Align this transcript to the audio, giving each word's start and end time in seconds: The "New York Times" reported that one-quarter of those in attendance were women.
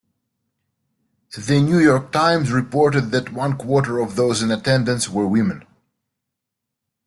The 1.37 1.61
"New 1.61 1.77
York 1.77 2.11
Times" 2.11 2.51
reported 2.51 3.11
that 3.11 3.31
one-quarter 3.31 3.99
of 3.99 4.15
those 4.15 4.41
in 4.41 4.49
attendance 4.49 5.07
were 5.07 5.27
women. 5.27 5.63